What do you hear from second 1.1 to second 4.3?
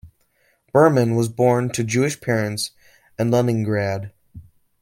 was born to Jewish parents in Leningrad.